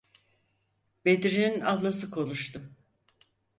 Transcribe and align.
Bedri’nin 1.05 1.61
ablası 1.61 2.11
konuştu. 2.11 2.61